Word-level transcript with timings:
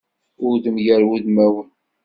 Udem 0.47 0.77
gar 0.85 1.03
wudmawen. 1.07 1.69